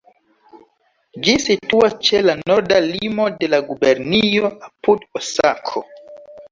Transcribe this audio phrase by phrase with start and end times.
[1.27, 5.91] Ĝi situas ĉe la norda limo de la gubernio, apud Osako.